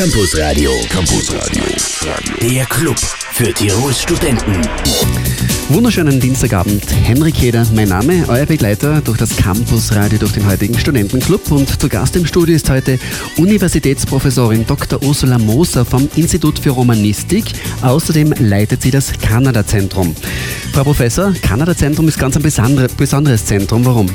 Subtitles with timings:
[0.00, 0.72] Campus Radio.
[0.88, 1.62] Campus Radio.
[2.40, 4.66] Der Club für Tirols Studenten.
[5.68, 6.82] Wunderschönen Dienstagabend.
[6.90, 11.52] Henrik Heder, mein Name, euer Begleiter durch das Campusradio durch den heutigen Studentenclub.
[11.52, 12.98] Und zu Gast im Studio ist heute
[13.36, 15.02] Universitätsprofessorin Dr.
[15.02, 17.44] Ursula Moser vom Institut für Romanistik.
[17.82, 20.16] Außerdem leitet sie das Kanada-Zentrum.
[20.72, 22.42] Frau Professor, Kanada-Zentrum ist ganz ein
[22.96, 23.84] besonderes Zentrum.
[23.84, 24.06] Warum?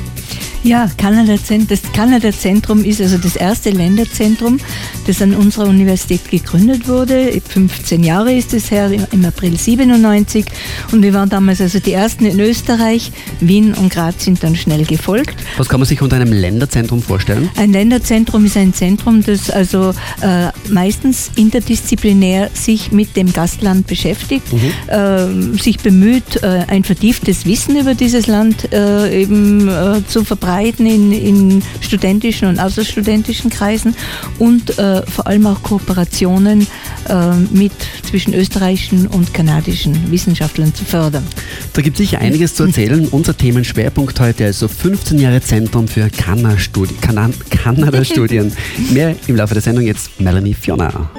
[0.66, 1.36] Ja, Kanada,
[1.68, 4.58] das Kanada-Zentrum ist also das erste Länderzentrum,
[5.06, 7.40] das an unserer Universität gegründet wurde.
[7.40, 10.44] 15 Jahre ist es her, im April 97.
[10.90, 13.12] Und wir waren damals also die ersten in Österreich.
[13.38, 15.36] Wien und Graz sind dann schnell gefolgt.
[15.56, 17.48] Was kann man sich unter einem Länderzentrum vorstellen?
[17.56, 24.52] Ein Länderzentrum ist ein Zentrum, das also äh, meistens interdisziplinär sich mit dem Gastland beschäftigt,
[24.52, 24.92] mhm.
[24.92, 31.12] äh, sich bemüht, ein vertieftes Wissen über dieses Land äh, eben äh, zu verbreiten in,
[31.12, 33.94] in studentischen und außerstudentischen Kreisen
[34.38, 36.66] und äh, vor allem auch Kooperationen
[37.08, 37.72] äh, mit
[38.08, 41.26] zwischen österreichischen und kanadischen Wissenschaftlern zu fördern.
[41.72, 43.08] Da gibt es sicher einiges zu erzählen.
[43.08, 48.52] Unser Themenschwerpunkt heute also 15 Jahre Zentrum für Kanada-Studien.
[48.90, 51.10] Mehr im Laufe der Sendung jetzt Melanie Fiona.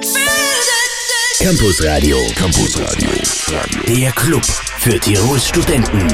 [1.40, 2.18] Campus Radio.
[2.34, 3.08] Campus Radio.
[3.86, 6.08] Der Club für Tirols Studenten.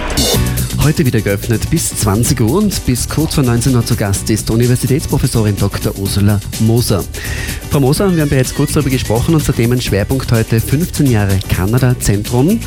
[0.83, 4.51] Heute wieder geöffnet bis 20 Uhr und bis kurz vor 19 Uhr zu Gast ist
[4.51, 5.97] Universitätsprofessorin Dr.
[5.97, 7.03] Ursula Moser.
[7.71, 12.61] Frau Moser, wir haben jetzt kurz darüber gesprochen, unser Themenschwerpunkt heute 15 Jahre Kanada-Zentrum.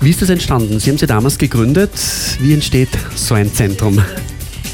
[0.00, 0.80] Wie ist das entstanden?
[0.80, 1.92] Sie haben sie damals gegründet.
[2.40, 4.02] Wie entsteht so ein Zentrum?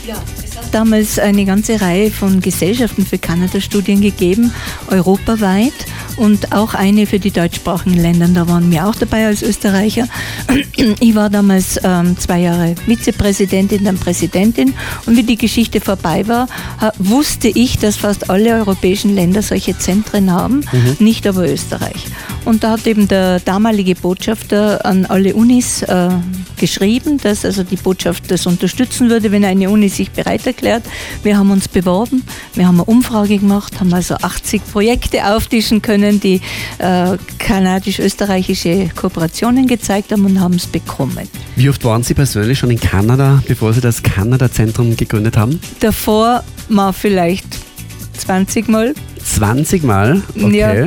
[0.07, 4.53] Ja, es hat damals eine ganze Reihe von Gesellschaften für Kanada-Studien gegeben,
[4.89, 5.75] europaweit
[6.19, 8.29] und auch eine für die deutschsprachigen Länder.
[8.29, 10.09] Da waren wir auch dabei als Österreicher.
[11.01, 14.75] Ich war damals ähm, zwei Jahre Vizepräsidentin, dann Präsidentin
[15.07, 16.49] und wie die Geschichte vorbei war,
[16.99, 20.97] wusste ich, dass fast alle europäischen Länder solche Zentren haben, mhm.
[20.99, 22.07] nicht aber Österreich.
[22.45, 26.09] Und da hat eben der damalige Botschafter an alle Unis äh,
[26.59, 30.83] geschrieben, dass also die Botschaft das unterstützen würde, wenn eine Uni sich bereit erklärt.
[31.23, 36.08] Wir haben uns beworben, wir haben eine Umfrage gemacht, haben also 80 Projekte auftischen können,
[36.13, 36.41] die
[36.79, 41.29] äh, kanadisch-österreichische Kooperationen gezeigt haben und haben es bekommen.
[41.57, 45.61] Wie oft waren Sie persönlich schon in Kanada, bevor Sie das Kanada-Zentrum gegründet haben?
[45.81, 47.47] Davor mal vielleicht
[48.19, 48.95] 20 Mal.
[49.23, 50.23] 20 Mal?
[50.37, 50.85] Okay.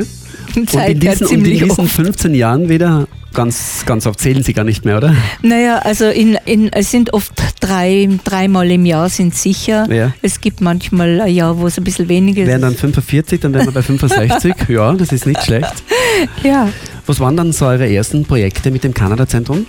[0.56, 4.64] Und in diesen, und in diesen 15 Jahren wieder ganz, ganz oft zählen Sie gar
[4.64, 5.14] nicht mehr, oder?
[5.42, 9.90] Naja, also in, in, es sind oft drei, dreimal im Jahr sind sicher.
[9.90, 10.12] Ja.
[10.22, 12.48] Es gibt manchmal ein Jahr, wo es ein bisschen weniger ist.
[12.48, 14.54] Wären dann 45, dann wären wir bei 65.
[14.68, 15.72] ja, das ist nicht schlecht.
[16.42, 16.68] Ja.
[17.06, 19.66] Was waren dann so eure ersten Projekte mit dem Kanada-Zentrum?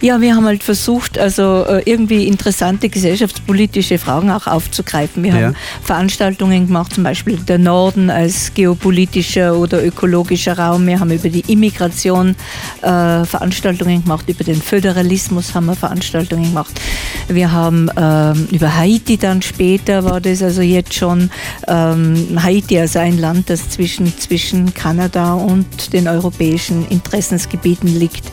[0.00, 5.24] Ja, wir haben halt versucht, also äh, irgendwie interessante gesellschaftspolitische Fragen auch aufzugreifen.
[5.24, 5.46] Wir ja.
[5.46, 10.86] haben Veranstaltungen gemacht, zum Beispiel der Norden als geopolitischer oder ökologischer Raum.
[10.86, 12.36] Wir haben über die Immigration
[12.82, 16.80] äh, Veranstaltungen gemacht, über den Föderalismus haben wir Veranstaltungen gemacht.
[17.26, 21.30] Wir haben ähm, über Haiti dann später, war das also jetzt schon
[21.66, 28.26] ähm, Haiti als ein Land, das zwischen, zwischen Kanada und den europäischen politischen Interessensgebieten liegt.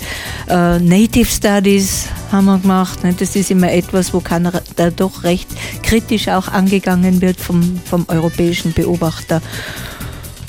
[0.47, 3.03] Äh, Native Studies haben wir gemacht.
[3.03, 3.15] Ne?
[3.17, 4.61] Das ist immer etwas, wo Kanada
[4.95, 5.47] doch recht
[5.83, 9.41] kritisch auch angegangen wird vom, vom europäischen Beobachter.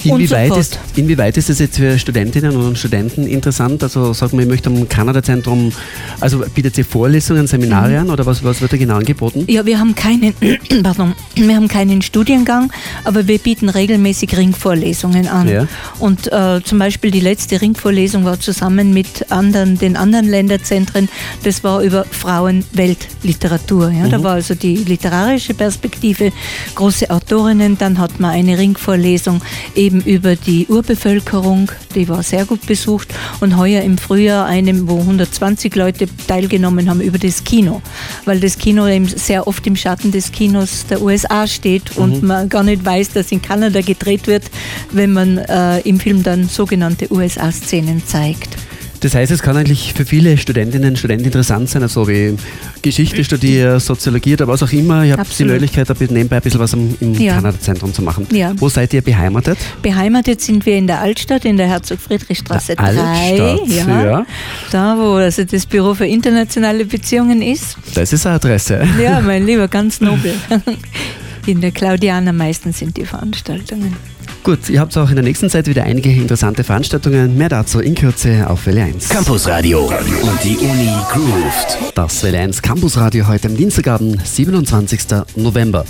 [0.05, 3.83] Inwieweit, ist, inwieweit ist das jetzt für Studentinnen und Studenten interessant?
[3.83, 5.73] Also sagen wir, ich möchte am Kanada-Zentrum,
[6.21, 7.99] also bietet ihr Vorlesungen, Seminare mhm.
[7.99, 9.45] an oder was, was wird da genau angeboten?
[9.49, 10.35] Ja, wir haben keinen,
[10.83, 12.73] pardon, wir haben keinen Studiengang,
[13.05, 15.49] aber wir bieten regelmäßig Ringvorlesungen an.
[15.49, 15.67] Ja.
[15.99, 21.09] Und äh, zum Beispiel die letzte Ringvorlesung war zusammen mit anderen, den anderen Länderzentren,
[21.43, 23.91] das war über Frauenweltliteratur.
[23.91, 24.07] Ja?
[24.07, 24.11] Mhm.
[24.11, 26.33] Da war also die literarische Perspektive,
[26.75, 29.41] große Autorinnen, dann hat man eine Ringvorlesung
[29.87, 34.99] eben über die Urbevölkerung, die war sehr gut besucht und heuer im Frühjahr eine, wo
[34.99, 37.81] 120 Leute teilgenommen haben über das Kino,
[38.25, 42.29] weil das Kino eben sehr oft im Schatten des Kinos der USA steht und mhm.
[42.29, 44.45] man gar nicht weiß, dass in Kanada gedreht wird,
[44.91, 48.66] wenn man äh, im Film dann sogenannte USA-Szenen zeigt.
[49.01, 52.37] Das heißt, es kann eigentlich für viele Studentinnen und Studenten interessant sein, also wie
[52.83, 55.05] Geschichte studiert, Soziologie oder was auch immer.
[55.05, 57.35] Ihr habt die Möglichkeit, nebenbei ein bisschen was im, im ja.
[57.35, 58.27] Kanada-Zentrum zu machen.
[58.31, 58.53] Ja.
[58.57, 59.59] Wo seid ihr beheimatet?
[59.83, 62.85] Beheimatet sind wir in der Altstadt, in der Herzog-Friedrich-Straße 3.
[62.85, 64.05] Altstadt, ja.
[64.05, 64.27] ja.
[64.71, 67.77] Da, wo also das Büro für internationale Beziehungen ist.
[67.95, 68.87] Das ist eine Adresse.
[69.03, 70.35] Ja, mein Lieber, ganz nobel.
[71.47, 73.97] In der Claudiana meistens sind die Veranstaltungen.
[74.47, 77.37] Gut, ihr habt auch in der nächsten Zeit wieder einige interessante Veranstaltungen.
[77.37, 79.09] Mehr dazu in Kürze auf Welle 1.
[79.09, 81.97] Campusradio und die Uni grooved.
[81.97, 85.01] Das Welle 1 Campusradio heute am Dienstagabend, 27.
[85.35, 85.85] November.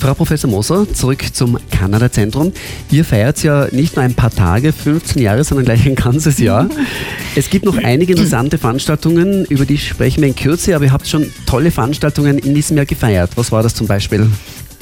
[0.00, 2.54] Frau Professor Moser, zurück zum Kanada-Zentrum.
[2.90, 6.70] Ihr feiert ja nicht nur ein paar Tage, 15 Jahre, sondern gleich ein ganzes Jahr.
[7.34, 11.08] Es gibt noch einige interessante Veranstaltungen, über die sprechen wir in Kürze, aber ihr habt
[11.08, 13.30] schon tolle Veranstaltungen in diesem Jahr gefeiert.
[13.36, 14.30] Was war das zum Beispiel?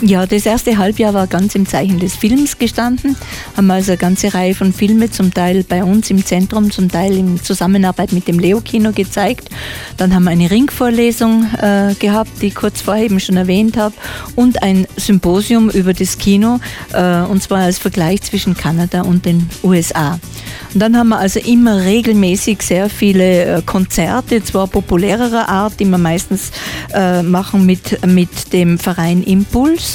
[0.03, 3.17] Ja, das erste Halbjahr war ganz im Zeichen des Films gestanden.
[3.55, 7.15] Haben also eine ganze Reihe von Filmen, zum Teil bei uns im Zentrum, zum Teil
[7.19, 9.51] in Zusammenarbeit mit dem Leo-Kino gezeigt.
[9.99, 13.95] Dann haben wir eine Ringvorlesung äh, gehabt, die ich kurz vorher eben schon erwähnt habe,
[14.37, 16.61] und ein Symposium über das Kino,
[16.95, 20.19] äh, und zwar als Vergleich zwischen Kanada und den USA.
[20.73, 25.85] Und dann haben wir also immer regelmäßig sehr viele äh, Konzerte, zwar populärerer Art, die
[25.85, 26.53] wir meistens
[26.95, 29.90] äh, machen mit, mit dem Verein Impuls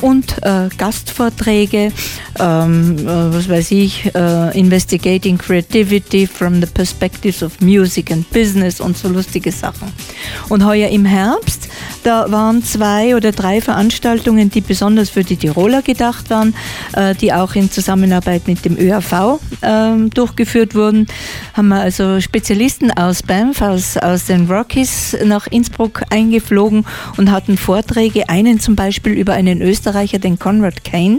[0.00, 1.92] und äh, Gastvorträge,
[2.38, 8.80] ähm, äh, was weiß ich, äh, Investigating Creativity from the Perspectives of Music and Business
[8.80, 9.92] und so lustige Sachen.
[10.48, 11.68] Und heuer im Herbst,
[12.02, 16.54] da waren zwei oder drei Veranstaltungen, die besonders für die Tiroler gedacht waren,
[16.94, 21.06] äh, die auch in Zusammenarbeit mit dem ÖAV ähm, durchgeführt wurden.
[21.54, 26.84] Haben wir also Spezialisten aus Banff, aus, aus den Rockies nach Innsbruck eingeflogen
[27.16, 31.18] und hatten Vorträge, einen zum Beispiel über einen Österreicher, den Conrad Kane,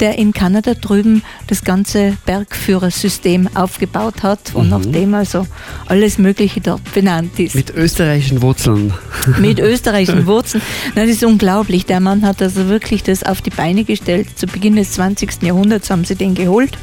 [0.00, 4.70] der in Kanada drüben das ganze Bergführersystem aufgebaut hat und Mhm.
[4.70, 5.46] nachdem also
[5.86, 7.54] alles Mögliche dort benannt ist.
[7.54, 8.92] Mit österreichischen Wurzeln.
[9.38, 10.62] Mit österreichischen Wurzeln.
[10.94, 11.86] Das ist unglaublich.
[11.86, 14.28] Der Mann hat also wirklich das auf die Beine gestellt.
[14.38, 15.42] Zu Beginn des 20.
[15.42, 16.76] Jahrhunderts haben sie den geholt.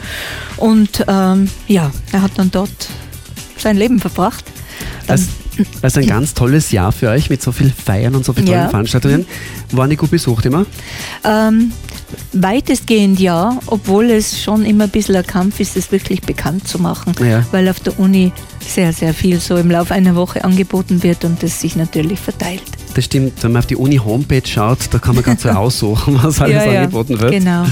[0.57, 2.89] Und ähm, ja, er hat dann dort
[3.57, 4.45] sein Leben verbracht.
[5.07, 5.19] Dann,
[5.81, 8.45] das ist ein ganz tolles Jahr für euch mit so viel Feiern und so vielen
[8.45, 8.69] tollen Ja.
[8.69, 9.25] Veranstaltungen.
[9.71, 10.65] Waren die gut besucht immer?
[11.25, 11.71] ähm,
[12.33, 16.79] weitestgehend ja, obwohl es schon immer ein bisschen ein Kampf ist, es wirklich bekannt zu
[16.79, 17.45] machen, Ja.
[17.51, 18.31] weil auf der Uni
[18.65, 22.63] sehr, sehr viel so im Laufe einer Woche angeboten wird und das sich natürlich verteilt.
[22.93, 26.41] Das stimmt, wenn man auf die Uni-Homepage schaut, da kann man ganz so aussuchen, was
[26.41, 27.31] alles angeboten wird.
[27.31, 27.65] Genau.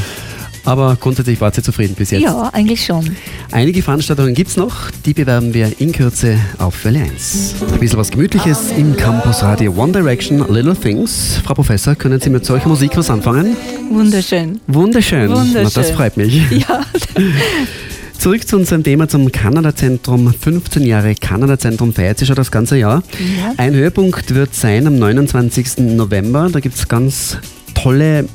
[0.67, 2.23] Aber grundsätzlich wart ihr zufrieden bis jetzt.
[2.23, 3.15] Ja, eigentlich schon.
[3.51, 7.55] Einige Veranstaltungen gibt es noch, die bewerben wir in Kürze auf Welle 1.
[7.71, 11.39] Ein bisschen was Gemütliches im Campus Radio One Direction, Little Things.
[11.45, 13.55] Frau Professor, können Sie mit solcher Musik was anfangen?
[13.89, 14.59] Wunderschön.
[14.67, 15.29] Wunderschön.
[15.29, 15.63] Wunderschön.
[15.63, 16.41] Na, das freut mich.
[16.51, 16.81] Ja,
[18.19, 20.33] Zurück zu unserem Thema zum Kanada-Zentrum.
[20.33, 23.03] 15 Jahre Kanada-Zentrum feiert sich schon das ganze Jahr.
[23.37, 23.53] Ja.
[23.57, 25.77] Ein Höhepunkt wird sein am 29.
[25.95, 26.49] November.
[26.51, 27.37] Da gibt es ganz
[27.73, 28.25] tolle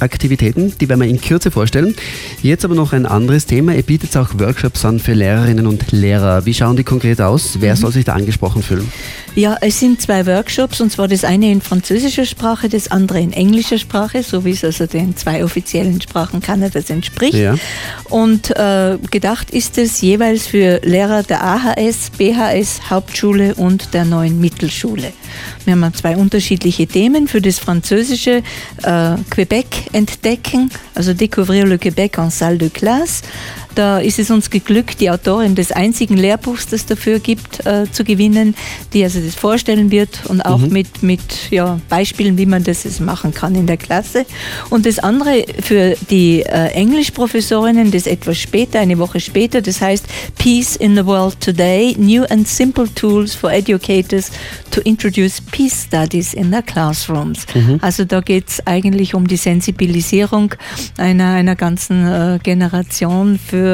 [0.00, 1.94] Aktivitäten, die werden wir in Kürze vorstellen.
[2.42, 3.74] Jetzt aber noch ein anderes Thema.
[3.74, 6.46] Ihr bietet auch Workshops an für Lehrerinnen und Lehrer.
[6.46, 7.58] Wie schauen die konkret aus?
[7.60, 8.90] Wer soll sich da angesprochen fühlen?
[9.34, 13.32] Ja, es sind zwei Workshops und zwar das eine in französischer Sprache, das andere in
[13.32, 17.34] englischer Sprache, so wie es also den zwei offiziellen Sprachen Kanadas entspricht.
[17.34, 17.54] Ja.
[18.04, 24.40] Und äh, gedacht ist es jeweils für Lehrer der AHS, BHS, Hauptschule und der neuen
[24.40, 25.12] Mittelschule.
[25.64, 27.28] Wir haben zwei unterschiedliche Themen.
[27.28, 28.42] Für das Französische
[28.82, 33.22] äh, Quebec entdecken, also Découvrir le Québec en salle de classe.
[33.76, 38.04] Da ist es uns geglückt, die Autorin des einzigen Lehrbuchs, das dafür gibt, äh, zu
[38.04, 38.54] gewinnen,
[38.94, 41.20] die also das vorstellen wird und auch mit, mit
[41.50, 44.24] ja, Beispielen, wie man das jetzt machen kann in der Klasse.
[44.70, 50.06] Und das andere für die äh, Englischprofessorinnen, das etwas später, eine Woche später, das heißt
[50.38, 54.30] Peace in the World Today, New and Simple Tools for Educators
[54.70, 57.44] to Introduce Peace Studies in their Classrooms.
[57.82, 60.54] Also da geht es eigentlich um die Sensibilisierung
[60.96, 63.65] einer, einer ganzen äh, Generation für,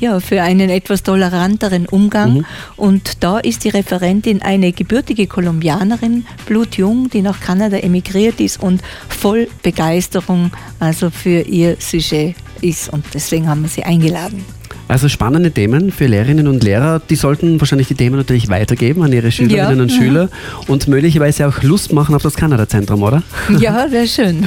[0.00, 2.44] ja, für einen etwas toleranteren Umgang.
[2.76, 8.82] Und da ist die Referentin eine gebürtige Kolumbianerin, blutjung, die nach Kanada emigriert ist und
[9.08, 12.92] voll Begeisterung also für ihr Sujet ist.
[12.92, 14.44] Und deswegen haben wir sie eingeladen.
[14.86, 17.00] Also spannende Themen für Lehrerinnen und Lehrer.
[17.08, 19.82] Die sollten wahrscheinlich die Themen natürlich weitergeben an ihre Schülerinnen Ja.
[19.82, 20.28] und Schüler
[20.68, 23.22] und möglicherweise auch Lust machen auf das Kanada-Zentrum, oder?
[23.58, 24.44] Ja, wäre schön.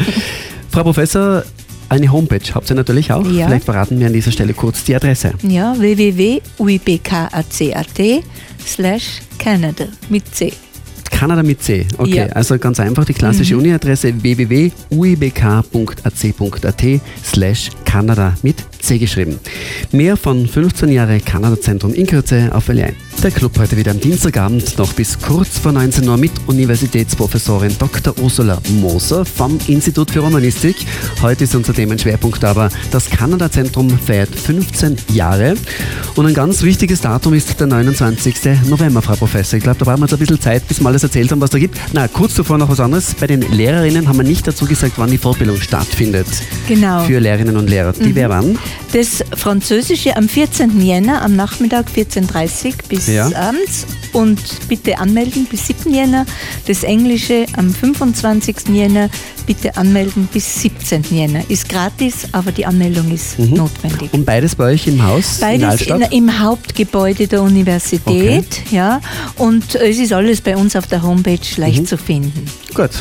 [0.70, 1.44] Frau Professor,
[1.90, 3.26] eine Homepage habt ihr natürlich auch.
[3.30, 3.48] Ja.
[3.48, 5.34] Vielleicht verraten wir an dieser Stelle kurz die Adresse.
[5.44, 7.46] Ja, www.uibkacat
[8.66, 9.04] slash
[9.38, 10.54] Canada mit C.
[11.10, 11.86] Kanada mit C.
[11.98, 12.26] Okay, Ja.
[12.26, 12.32] Mhm.
[12.34, 19.40] also ganz einfach die klassische Uni-Adresse www.uibk.ac.at slash Kanada mit C geschrieben.
[19.92, 22.96] Mehr von 15 Jahre Kanada-Zentrum in Kürze auf Welle 1.
[23.24, 28.14] Der Club heute wieder am Dienstagabend noch bis kurz vor 19 Uhr mit Universitätsprofessorin Dr.
[28.22, 30.76] Ursula Moser vom Institut für Romanistik.
[31.24, 35.56] Heute ist unser Themenschwerpunkt aber das Kanada-Zentrum feiert 15 Jahre.
[36.16, 38.36] Und ein ganz wichtiges Datum ist der 29.
[38.70, 39.58] November, Frau Professor.
[39.58, 41.50] Ich glaube, da brauchen wir uns ein bisschen Zeit, bis wir alles erzählt haben, was
[41.50, 41.80] da gibt.
[41.94, 43.16] Na, kurz zuvor noch was anderes.
[43.16, 46.28] Bei den Lehrerinnen haben wir nicht dazu gesagt, wann die Fortbildung stattfindet.
[46.68, 47.04] Genau.
[47.06, 47.87] Für Lehrerinnen und Lehrer.
[47.94, 48.16] Die mhm.
[48.16, 48.60] wäre wann?
[48.94, 50.82] Das Französische am 14.
[50.82, 53.28] Jänner, am Nachmittag 14.30 Uhr bis ja.
[53.36, 55.94] abends und bitte anmelden bis 7.
[55.94, 56.26] Jänner.
[56.68, 58.70] Das Englische am 25.
[58.70, 59.10] Jänner
[59.46, 61.04] bitte anmelden bis 17.
[61.10, 61.50] Jänner.
[61.50, 63.56] Ist gratis, aber die Anmeldung ist mhm.
[63.56, 64.14] notwendig.
[64.14, 65.40] Und beides bei euch im Haus?
[65.40, 68.44] Beides in in, im Hauptgebäude der Universität, okay.
[68.72, 69.02] ja.
[69.38, 71.86] Und es ist alles bei uns auf der Homepage leicht mhm.
[71.86, 72.46] zu finden.
[72.74, 72.92] Gut.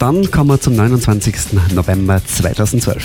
[0.00, 1.52] Dann kommen wir zum 29.
[1.74, 3.04] November 2012.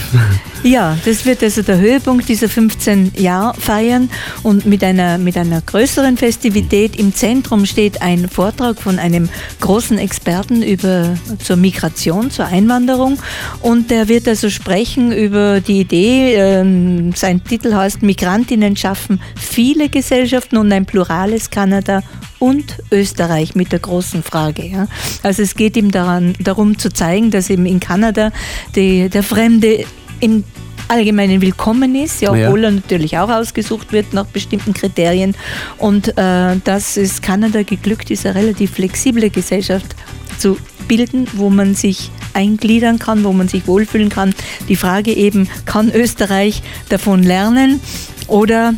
[0.64, 4.10] Ja, das wird also der Höhepunkt dieser 15 Jahre feiern
[4.44, 6.96] und mit einer, mit einer größeren Festivität.
[6.98, 9.28] Im Zentrum steht ein Vortrag von einem
[9.60, 13.20] großen Experten über, zur Migration, zur Einwanderung
[13.62, 19.90] und der wird also sprechen über die Idee, äh, sein Titel heißt Migrantinnen schaffen viele
[19.90, 22.04] Gesellschaften und ein plurales Kanada
[22.46, 24.68] und Österreich mit der großen Frage.
[24.68, 24.88] Ja.
[25.24, 28.32] Also es geht ihm daran, darum zu zeigen, dass eben in Kanada
[28.76, 29.84] die, der Fremde
[30.20, 30.44] im
[30.88, 32.68] Allgemeinen willkommen ist, ja, obwohl ja.
[32.68, 35.34] er natürlich auch ausgesucht wird nach bestimmten Kriterien.
[35.80, 39.96] Und äh, dass es Kanada geglückt ist, eine relativ flexible Gesellschaft
[40.38, 40.56] zu
[40.88, 44.36] bilden, wo man sich eingliedern kann, wo man sich wohlfühlen kann.
[44.70, 47.80] Die Frage eben, kann Österreich davon lernen
[48.28, 48.76] oder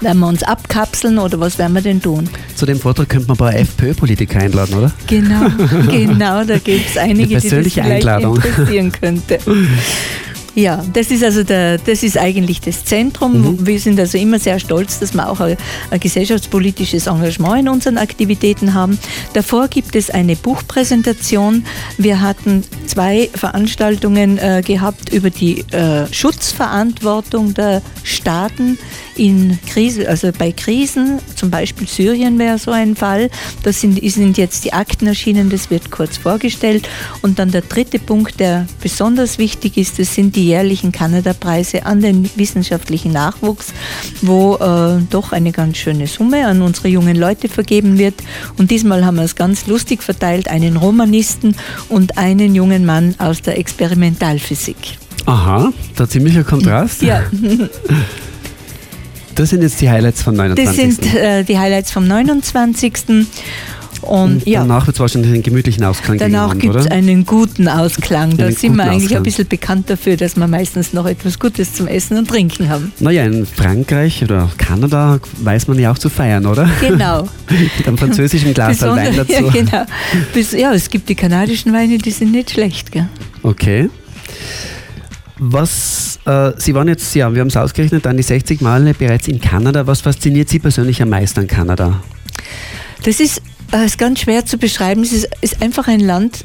[0.00, 2.28] werden wir uns abkapseln oder was werden wir denn tun?
[2.54, 4.92] Zu dem Vortrag könnte man ein paar FPÖ-Politiker einladen, oder?
[5.06, 5.46] Genau,
[5.90, 8.36] genau, da gibt es einige, die das vielleicht Einladung.
[8.36, 9.38] interessieren könnte.
[10.58, 13.42] Ja, das ist also der, das ist eigentlich das Zentrum.
[13.42, 13.66] Mhm.
[13.66, 15.56] Wir sind also immer sehr stolz, dass wir auch ein,
[15.92, 18.98] ein, gesellschaftspolitisches Engagement in unseren Aktivitäten haben.
[19.34, 21.64] Davor gibt es eine Buchpräsentation.
[21.96, 28.78] Wir hatten zwei Veranstaltungen äh, gehabt über die äh, Schutzverantwortung der Staaten
[29.18, 33.30] in Krise, also bei Krisen, zum Beispiel Syrien wäre so ein Fall.
[33.62, 36.88] Da sind, sind jetzt die Akten erschienen, das wird kurz vorgestellt.
[37.22, 42.00] Und dann der dritte Punkt, der besonders wichtig ist, das sind die jährlichen Kanada-Preise an
[42.00, 43.72] den wissenschaftlichen Nachwuchs,
[44.22, 48.14] wo äh, doch eine ganz schöne Summe an unsere jungen Leute vergeben wird.
[48.56, 51.56] Und diesmal haben wir es ganz lustig verteilt, einen Romanisten
[51.88, 54.98] und einen jungen Mann aus der Experimentalphysik.
[55.26, 57.02] Aha, da ziemlicher Kontrast.
[57.02, 57.24] Ja.
[59.38, 60.66] Das sind jetzt die Highlights vom 29.
[60.66, 62.92] Das sind äh, die Highlights vom 29.
[63.08, 63.26] Und,
[64.02, 68.36] und ja, danach wird es wahrscheinlich einen gemütlichen Ausklang Danach gibt es einen guten Ausklang.
[68.36, 69.20] Da sind wir eigentlich Ausklang.
[69.20, 72.92] ein bisschen bekannt dafür, dass wir meistens noch etwas Gutes zum Essen und Trinken haben.
[72.98, 76.68] Naja, in Frankreich oder Kanada weiß man ja auch zu feiern, oder?
[76.80, 77.28] Genau.
[77.78, 79.32] Mit einem französischen Glas Wein dazu.
[79.32, 79.84] Ja, genau.
[80.56, 82.90] ja, es gibt die kanadischen Weine, die sind nicht schlecht.
[82.90, 83.08] Gell?
[83.44, 83.88] Okay.
[85.38, 89.28] Was, äh, Sie waren jetzt, ja, wir haben es ausgerechnet, an die 60 Male bereits
[89.28, 89.86] in Kanada.
[89.86, 92.02] Was fasziniert Sie persönlich am meisten an Kanada?
[93.04, 93.42] Das ist,
[93.72, 95.02] äh, ist ganz schwer zu beschreiben.
[95.02, 96.44] Es ist, ist einfach ein Land,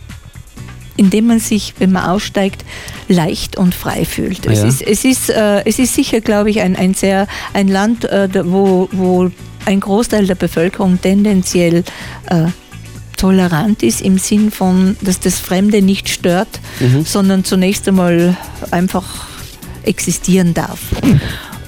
[0.96, 2.64] in dem man sich, wenn man aussteigt,
[3.08, 4.46] leicht und frei fühlt.
[4.46, 4.68] Es, ja.
[4.68, 8.30] ist, es, ist, äh, es ist sicher, glaube ich, ein, ein, sehr, ein Land, äh,
[8.46, 9.32] wo, wo
[9.66, 11.84] ein Großteil der Bevölkerung tendenziell
[12.30, 12.46] äh,
[13.24, 17.06] tolerant ist im Sinn von, dass das Fremde nicht stört, mhm.
[17.06, 18.36] sondern zunächst einmal
[18.70, 19.28] einfach
[19.84, 20.80] existieren darf.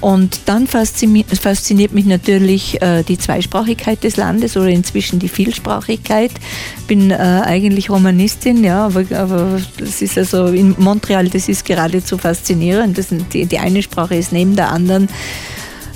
[0.02, 6.32] Und dann fasziniert mich natürlich äh, die Zweisprachigkeit des Landes oder inzwischen die Vielsprachigkeit.
[6.80, 11.64] Ich bin äh, eigentlich Romanistin, ja, aber, aber, das ist also in Montreal, das ist
[11.64, 12.98] geradezu faszinierend.
[12.98, 15.08] Das, die, die eine Sprache ist neben der anderen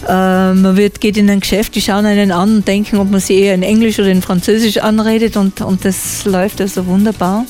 [0.07, 3.38] man wird, geht in ein Geschäft, die schauen einen an und denken, ob man sie
[3.38, 7.45] eher in Englisch oder in Französisch anredet und, und das läuft also wunderbar.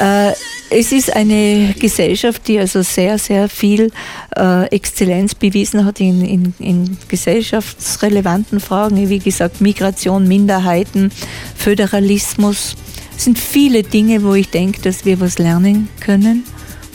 [0.00, 0.32] Äh,
[0.74, 3.90] es ist eine Gesellschaft, die also sehr, sehr viel
[4.36, 11.12] äh, Exzellenz bewiesen hat in, in, in, gesellschaftsrelevanten Fragen, wie gesagt Migration, Minderheiten,
[11.56, 12.74] Föderalismus.
[13.16, 16.44] Es sind viele Dinge, wo ich denke, dass wir was lernen können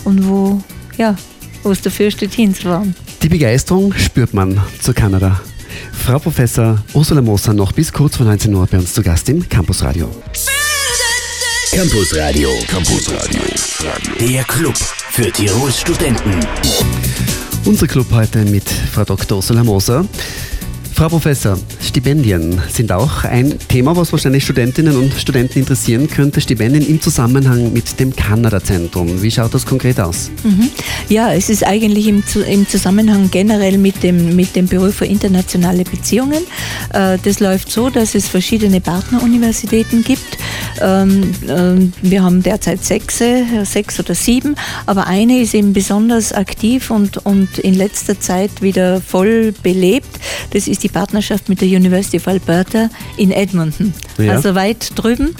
[0.03, 0.59] und wo,
[0.97, 1.15] ja,
[1.67, 2.95] wo es dafür steht, hinzufahren.
[3.21, 5.41] Die Begeisterung spürt man zu Kanada.
[5.91, 9.47] Frau Professor Ursula Moser noch bis kurz vor 19 Uhr bei uns zu Gast im
[9.47, 10.09] Campus Radio.
[11.71, 12.49] Campus Radio.
[12.67, 13.41] Campus Radio.
[14.19, 16.39] Der Club für Tirols Studenten.
[17.65, 19.37] Unser Club heute mit Frau Dr.
[19.37, 20.05] Ursula Moser.
[20.97, 26.41] Frau Professor, Stipendien sind auch ein Thema, was wahrscheinlich Studentinnen und Studenten interessieren könnte.
[26.41, 29.21] Stipendien im Zusammenhang mit dem Kanada-Zentrum.
[29.21, 30.31] Wie schaut das konkret aus?
[30.43, 30.71] Mhm.
[31.07, 35.83] Ja, es ist eigentlich im, im, Zusammenhang generell mit dem, mit dem Büro für internationale
[35.83, 36.43] Beziehungen.
[36.91, 40.39] Äh, das läuft so, dass es verschiedene Partneruniversitäten gibt.
[40.81, 43.21] Ähm, ähm, wir haben derzeit sechs,
[43.63, 44.55] sechs oder sieben,
[44.85, 50.19] aber eine ist eben besonders aktiv und, und in letzter Zeit wieder voll belebt.
[50.51, 54.33] Das ist die Partnerschaft mit der University of Alberta in Edmonton, ja.
[54.33, 55.35] also weit drüben.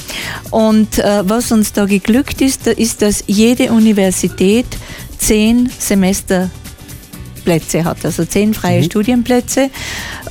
[0.52, 4.66] Und äh, was uns da geglückt ist, ist, dass jede Universität
[5.18, 6.50] zehn Semester
[7.48, 8.86] Plätze hat, also zehn freie mhm.
[8.86, 9.70] Studienplätze.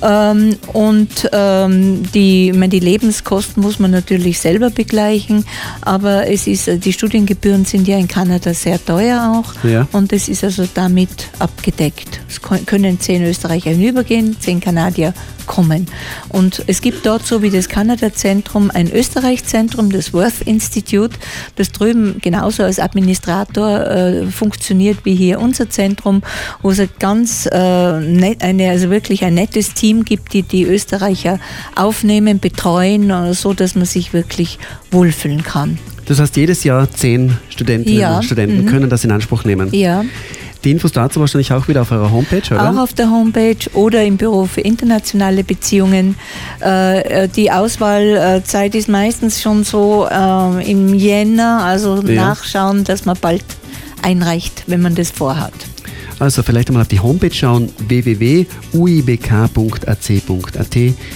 [0.03, 5.45] Ähm, und ähm, die, meine, die Lebenskosten muss man natürlich selber begleichen,
[5.81, 9.87] aber es ist, die Studiengebühren sind ja in Kanada sehr teuer auch ja.
[9.93, 12.21] und es ist also damit abgedeckt.
[12.29, 15.15] Es können zehn Österreicher hinübergehen, zehn Kanadier
[15.47, 15.87] kommen.
[16.29, 21.17] Und es gibt dort, so wie das Kanada-Zentrum, ein Österreich-Zentrum, das Worth Institute,
[21.55, 26.23] das drüben genauso als Administrator äh, funktioniert wie hier unser Zentrum,
[26.63, 31.39] wo es ganz äh, net, eine, also wirklich ein nettes Team gibt, die die Österreicher
[31.75, 34.59] aufnehmen, betreuen, äh, so dass man sich wirklich
[34.91, 35.79] wohlfühlen kann.
[36.07, 38.17] Das heißt, jedes Jahr zehn Studentinnen ja.
[38.17, 38.67] und Studenten mhm.
[38.67, 39.69] können das in Anspruch nehmen.
[39.73, 40.05] Ja.
[40.65, 42.71] Die Infos dazu wahrscheinlich auch wieder auf eurer Homepage, oder?
[42.71, 46.17] Auch auf der Homepage oder im Büro für internationale Beziehungen.
[46.61, 52.27] Äh, äh, die Auswahlzeit ist meistens schon so äh, im Jänner, also ja.
[52.27, 53.45] nachschauen, dass man bald
[54.03, 55.53] einreicht, wenn man das vorhat.
[56.19, 58.47] Also vielleicht einmal auf die Homepage schauen, www.uibk.ac.at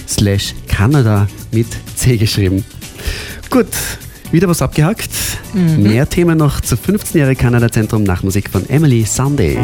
[0.07, 2.63] slash Kanada mit C geschrieben.
[3.49, 3.67] Gut,
[4.31, 5.09] wieder was abgehakt.
[5.53, 5.83] Mhm.
[5.83, 9.57] Mehr Themen noch zu 15 Jahre Kanada-Zentrum nach Musik von Emily Sunday.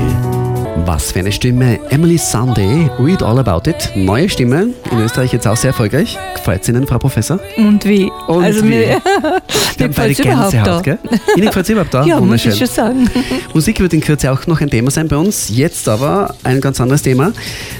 [0.85, 1.79] Was für eine Stimme.
[1.89, 3.91] Emily Sunday, Read All About It.
[3.95, 6.17] Neue Stimme, in Österreich jetzt auch sehr erfolgreich.
[6.35, 7.39] Gefällt es Ihnen, Frau Professor?
[7.57, 8.11] Und wie?
[8.27, 8.69] Und also wie?
[8.69, 9.01] Mir,
[9.79, 10.81] mir gefällt überhaupt da.
[10.81, 10.99] Gell?
[11.35, 12.03] Ihnen gefällt es überhaupt da?
[12.05, 13.09] Ja, muss ich schon sagen.
[13.53, 15.49] Musik wird in Kürze auch noch ein Thema sein bei uns.
[15.49, 17.33] Jetzt aber ein ganz anderes Thema.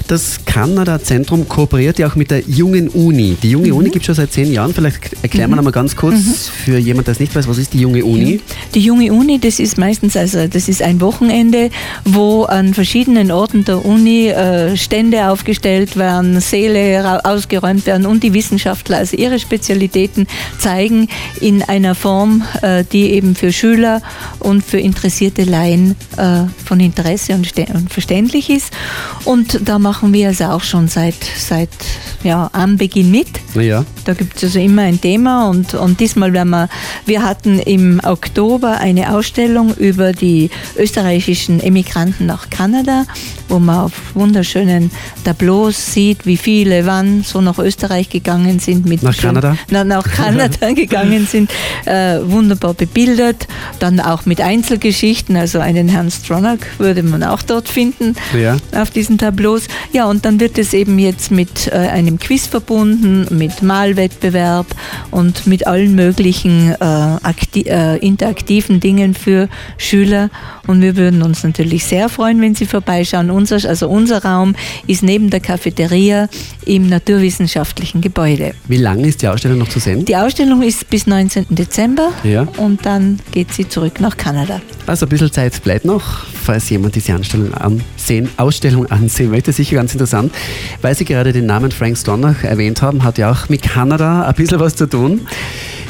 [0.08, 3.36] Das Kanada-Zentrum kooperiert ja auch mit der Jungen Uni.
[3.42, 3.76] Die Junge mhm.
[3.76, 4.74] Uni gibt es schon seit zehn Jahren.
[4.74, 5.56] Vielleicht erklären wir mhm.
[5.56, 6.34] noch mal ganz kurz mhm.
[6.64, 8.40] für jemanden, der es nicht weiß, was ist die Junge Uni?
[8.74, 11.70] Die Junge Uni, das ist meistens also das ist ein Wochenende,
[12.04, 18.22] wo an verschiedenen verschiedenen Orten der Uni äh, Stände aufgestellt werden, Säle ausgeräumt werden und
[18.22, 20.26] die Wissenschaftler also ihre Spezialitäten
[20.58, 24.00] zeigen in einer Form, äh, die eben für Schüler
[24.38, 28.72] und für interessierte Laien äh, von Interesse und, und, verständlich ist.
[29.26, 31.68] Und da machen wir also auch schon seit, seit
[32.22, 33.28] ja, am Beginn mit.
[33.54, 33.84] Ja.
[34.04, 36.68] Da gibt es also immer ein Thema und, und diesmal werden wir,
[37.06, 43.04] wir hatten im Oktober eine Ausstellung über die österreichischen Emigranten nach Kanada
[43.48, 44.90] wo man auf wunderschönen
[45.24, 48.86] Tableaus sieht, wie viele wann so nach Österreich gegangen sind.
[48.86, 49.56] Mit nach Kanada?
[49.70, 51.50] Na, nach Kanada gegangen sind,
[51.84, 53.48] äh, wunderbar bebildert.
[53.78, 58.56] Dann auch mit Einzelgeschichten, also einen Herrn Stronach würde man auch dort finden ja.
[58.72, 59.68] auf diesen Tableaus.
[59.92, 64.66] Ja, und dann wird es eben jetzt mit äh, einem Quiz verbunden, mit Malwettbewerb
[65.10, 67.16] und mit allen möglichen äh,
[67.54, 70.30] äh interaktiven Dingen für Schüler.
[70.66, 73.30] Und wir würden uns natürlich sehr freuen, wenn Sie vorbeischauen.
[73.30, 74.54] Unser, also unser Raum
[74.86, 76.28] ist neben der Cafeteria
[76.64, 78.54] im naturwissenschaftlichen Gebäude.
[78.68, 80.04] Wie lange ist die Ausstellung noch zu sehen?
[80.04, 81.46] Die Ausstellung ist bis 19.
[81.50, 82.46] Dezember ja.
[82.56, 84.60] und dann geht sie zurück nach Kanada.
[84.86, 87.52] Also ein bisschen Zeit bleibt noch, falls jemand diese Ausstellung
[88.08, 89.52] ansehen, Ausstellung ansehen möchte.
[89.52, 90.32] Sicher ganz interessant.
[90.80, 94.34] Weil Sie gerade den Namen Frank Stronach erwähnt haben, hat ja auch mit Kanada ein
[94.34, 95.26] bisschen was zu tun.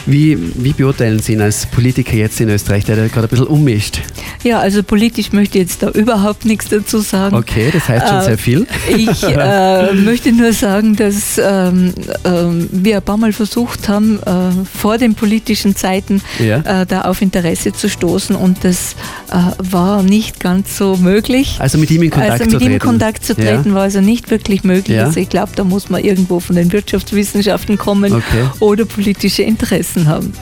[0.08, 3.46] Wie, wie beurteilen Sie ihn als Politiker jetzt in Österreich, der da gerade ein bisschen
[3.46, 4.00] ummischt?
[4.42, 7.36] Ja, also politisch möchte ich jetzt da überhaupt nichts dazu sagen.
[7.36, 8.66] Okay, das heißt schon äh, sehr viel.
[8.96, 11.92] Ich äh, möchte nur sagen, dass ähm,
[12.24, 12.30] äh,
[12.70, 14.30] wir ein paar Mal versucht haben, äh,
[14.78, 16.82] vor den politischen Zeiten ja.
[16.82, 18.96] Äh, da auf Interesse zu stoßen und das
[19.30, 21.56] äh, war nicht ganz so möglich.
[21.58, 22.64] Also mit ihm in Kontakt also zu treten?
[22.64, 23.74] mit ihm in Kontakt zu treten ja.
[23.74, 24.96] war also nicht wirklich möglich.
[24.96, 25.04] Ja.
[25.04, 28.46] Also ich glaube, da muss man irgendwo von den Wirtschaftswissenschaften kommen okay.
[28.60, 30.32] oder politische Interessen vergessen haben.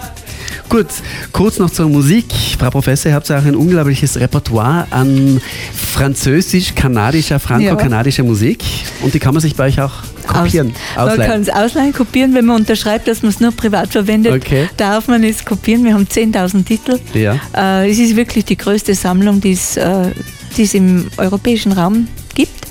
[0.69, 0.87] Gut,
[1.33, 2.27] kurz noch zur Musik.
[2.59, 5.40] Frau Professor, ihr habt ja auch ein unglaubliches Repertoire an
[5.75, 8.29] französisch-kanadischer, franco-kanadischer ja.
[8.29, 8.64] Musik
[9.03, 9.92] und die kann man sich bei euch auch
[10.27, 11.19] kopieren, Aus, ausleihen.
[11.19, 14.69] Man kann es ausleihen, kopieren, wenn man unterschreibt, dass man es nur privat verwendet, okay.
[14.77, 15.85] darf man es kopieren.
[15.85, 16.99] Wir haben 10.000 Titel.
[17.14, 17.38] Ja.
[17.57, 20.11] Äh, es ist wirklich die größte Sammlung, die äh,
[20.59, 22.66] es im europäischen Raum gibt.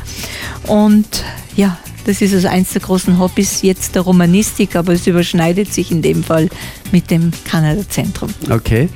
[0.68, 1.24] Und
[1.56, 5.92] ja, das ist also eins der großen Hobbys jetzt der Romanistik, aber es überschneidet sich
[5.92, 6.50] in dem Fall
[6.92, 8.30] mit dem Kanada-Zentrum.
[8.50, 8.90] Okay.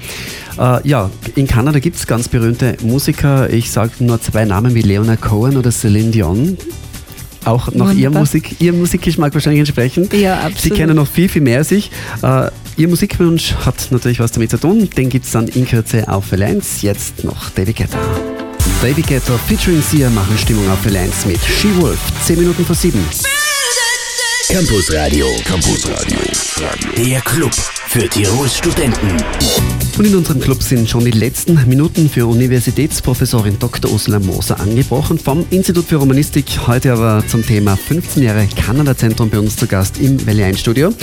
[0.58, 3.50] Äh, ja, in Kanada gibt es ganz berühmte Musiker.
[3.52, 6.58] Ich sage nur zwei Namen wie Leonard Cohen oder Celine Dion.
[7.46, 10.14] auch nach Ihrem, Musik, Ihrem Musikgeschmack wahrscheinlich entsprechend.
[10.14, 10.60] Ja, absolut.
[10.60, 11.92] Sie kennen noch viel, viel mehr als ich.
[12.22, 14.90] Äh, Ihr Musikwunsch hat natürlich was damit zu tun.
[14.96, 16.82] Den gibt es dann in Kürze auf Welle 1.
[16.82, 17.98] Jetzt noch David Guetta.
[18.82, 22.00] David Guetta featuring Sia machen Stimmung auf Welle 1 mit She Wolf.
[22.26, 23.04] 10 Minuten vor 7.
[24.50, 25.28] Campus Radio.
[25.46, 26.18] Campus Radio.
[26.98, 27.54] Der Club
[27.88, 29.18] für Tirols Studenten.
[29.98, 33.92] Und in unserem Club sind schon die letzten Minuten für Universitätsprofessorin Dr.
[33.92, 36.46] Ursula Moser angebrochen vom Institut für Romanistik.
[36.68, 40.94] Heute aber zum Thema 15 Jahre Kanada-Zentrum bei uns zu Gast im Welle 1 Studio.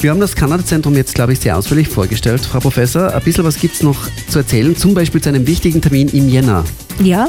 [0.00, 3.14] Wir haben das Kanada-Zentrum jetzt, glaube ich, sehr ausführlich vorgestellt, Frau Professor.
[3.14, 6.28] Ein bisschen was gibt es noch zu erzählen, zum Beispiel zu einem wichtigen Termin im
[6.28, 6.64] Jänner.
[7.00, 7.28] Ja,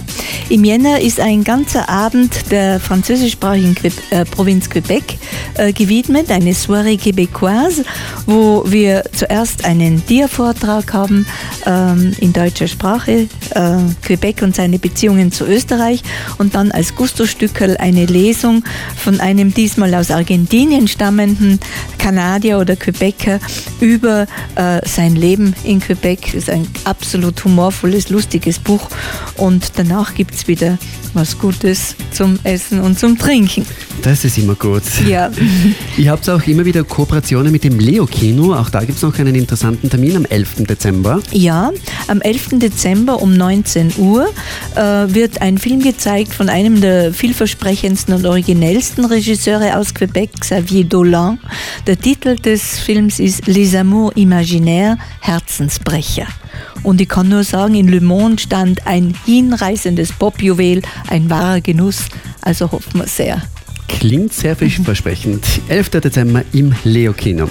[0.49, 3.75] im Jänner ist ein ganzer Abend der französischsprachigen
[4.11, 5.17] äh, Provinz Quebec
[5.55, 7.83] äh, gewidmet, eine Soirée québécoise,
[8.25, 11.25] wo wir zuerst einen Dia-Vortrag haben
[11.65, 16.01] ähm, in deutscher Sprache, äh, Quebec und seine Beziehungen zu Österreich
[16.37, 18.63] und dann als Gusto-Stückel eine Lesung
[18.95, 21.59] von einem diesmal aus Argentinien stammenden
[21.97, 23.39] Kanadier oder Quebecer
[23.81, 26.21] über äh, sein Leben in Quebec.
[26.27, 28.87] Das ist ein absolut humorvolles, lustiges Buch
[29.35, 30.77] und danach gibt es wieder
[31.13, 33.65] was Gutes zum Essen und zum Trinken.
[34.03, 34.83] Das ist immer gut.
[35.07, 35.31] Ja.
[35.97, 38.53] Ihr habt auch immer wieder Kooperationen mit dem Leo-Kino.
[38.53, 40.67] Auch da gibt es noch einen interessanten Termin am 11.
[40.67, 41.21] Dezember.
[41.31, 41.71] Ja,
[42.07, 42.59] am 11.
[42.59, 44.27] Dezember um 19 Uhr
[44.75, 50.85] äh, wird ein Film gezeigt von einem der vielversprechendsten und originellsten Regisseure aus Quebec, Xavier
[50.85, 51.39] Dolan.
[51.87, 56.27] Der Titel des Films ist Les Amours Imaginaires, Herzensbrecher.
[56.83, 62.05] Und ich kann nur sagen, in Le Monde stand ein hinreißendes Popjuwel, ein wahrer Genuss.
[62.41, 63.41] Also hoffen wir sehr.
[63.87, 65.45] Klingt sehr vielversprechend.
[65.69, 65.89] 11.
[65.89, 67.49] Dezember im Leo-Kino.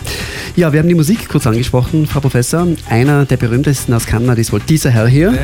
[0.55, 2.67] Ja, wir haben die Musik kurz angesprochen, Frau Professor.
[2.89, 5.35] Einer der berühmtesten aus Kanada ist wohl dieser Herr hier.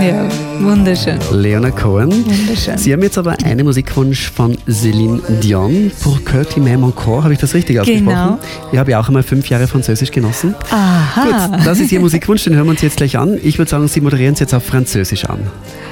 [0.00, 0.28] Ja,
[0.60, 1.18] wunderschön.
[1.32, 2.10] Leonard Cohen.
[2.12, 2.76] Wunderschön.
[2.76, 5.90] Sie haben jetzt aber einen Musikwunsch von Céline Dion.
[6.02, 8.06] Pour que tu m'aimes encore, habe ich das richtig ausgesprochen?
[8.06, 8.38] Genau.
[8.72, 10.54] Ich habe ja auch einmal fünf Jahre Französisch genossen.
[10.70, 11.48] Aha.
[11.48, 13.38] Gut, das ist Ihr Musikwunsch, den hören wir uns jetzt gleich an.
[13.42, 15.38] Ich würde sagen, Sie moderieren es jetzt auf Französisch an.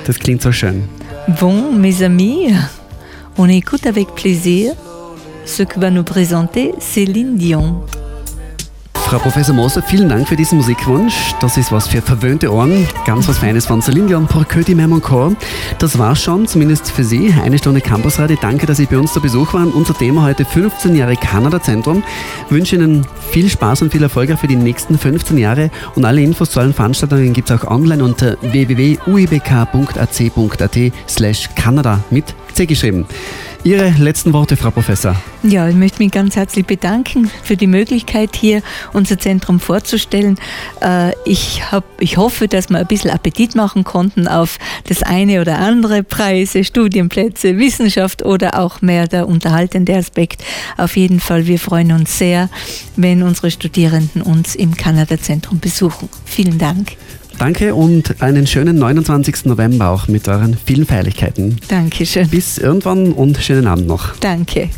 [0.06, 0.84] Das klingt so schön.
[1.40, 2.52] Bon, mes amis,
[3.38, 4.72] on écoute avec plaisir
[5.46, 7.82] ce que va nous présenter Céline Dion.
[9.14, 11.14] Frau Professor Moser, vielen Dank für diesen Musikwunsch.
[11.40, 12.84] Das ist was für verwöhnte Ohren.
[13.06, 15.36] Ganz was Feines von Celine Dion, Pour que m'aimes encore.
[15.78, 17.32] Das war's schon, zumindest für Sie.
[17.44, 18.36] Eine Stunde Campusradio.
[18.40, 19.70] Danke, dass Sie bei uns zu Besuch waren.
[19.70, 22.02] Unser Thema heute 15 Jahre Kanada-Zentrum.
[22.50, 25.70] Wünsche Ihnen viel Spaß und viel Erfolg für die nächsten 15 Jahre.
[25.94, 32.34] Und alle Infos zu allen Veranstaltungen gibt es auch online unter www.uibk.ac.at slash Kanada mit
[32.52, 33.06] C geschrieben.
[33.64, 35.16] Ihre letzten Worte, Frau Professor.
[35.42, 40.38] Ja, ich möchte mich ganz herzlich bedanken für die Möglichkeit, hier unser Zentrum vorzustellen.
[40.82, 45.40] Äh, ich, hab, ich hoffe, dass wir ein bisschen Appetit machen konnten auf das eine
[45.40, 50.44] oder andere Preise, Studienplätze, Wissenschaft oder auch mehr der unterhaltende Aspekt.
[50.76, 52.50] Auf jeden Fall, wir freuen uns sehr,
[52.96, 56.10] wenn unsere Studierenden uns im Kanada-Zentrum besuchen.
[56.26, 56.98] Vielen Dank.
[57.38, 59.46] Danke und einen schönen 29.
[59.46, 61.56] November auch mit euren vielen Feierlichkeiten.
[61.68, 62.28] Dankeschön.
[62.28, 64.16] Bis irgendwann und schönen Abend noch.
[64.20, 64.70] Danke.